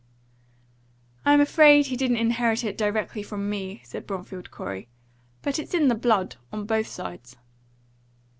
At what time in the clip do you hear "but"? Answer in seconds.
5.43-5.59